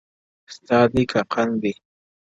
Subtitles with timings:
[0.55, 1.81] ستا دی که قند دی ـ